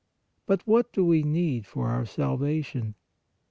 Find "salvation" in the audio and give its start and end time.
2.07-2.95